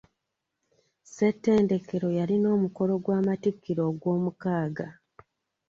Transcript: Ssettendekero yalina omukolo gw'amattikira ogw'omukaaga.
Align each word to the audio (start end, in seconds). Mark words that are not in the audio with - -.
Ssettendekero 1.03 2.07
yalina 2.17 2.47
omukolo 2.55 2.93
gw'amattikira 3.03 3.81
ogw'omukaaga. 3.91 4.87